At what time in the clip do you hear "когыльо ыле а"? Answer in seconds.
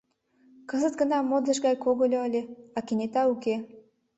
1.83-2.79